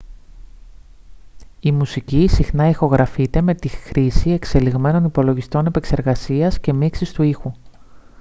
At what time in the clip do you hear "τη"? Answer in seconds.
3.55-3.67